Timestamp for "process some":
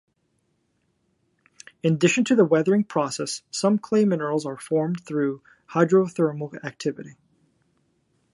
2.85-3.77